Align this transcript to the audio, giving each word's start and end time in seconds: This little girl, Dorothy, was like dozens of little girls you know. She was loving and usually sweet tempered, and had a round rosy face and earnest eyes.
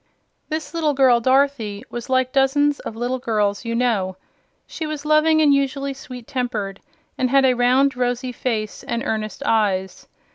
This 0.49 0.73
little 0.73 0.95
girl, 0.95 1.19
Dorothy, 1.19 1.83
was 1.91 2.09
like 2.09 2.31
dozens 2.31 2.79
of 2.79 2.95
little 2.95 3.19
girls 3.19 3.65
you 3.65 3.75
know. 3.75 4.17
She 4.65 4.87
was 4.87 5.05
loving 5.05 5.43
and 5.43 5.53
usually 5.53 5.93
sweet 5.93 6.25
tempered, 6.25 6.79
and 7.19 7.29
had 7.29 7.45
a 7.45 7.53
round 7.53 7.95
rosy 7.95 8.31
face 8.31 8.81
and 8.81 9.03
earnest 9.05 9.43
eyes. 9.45 10.07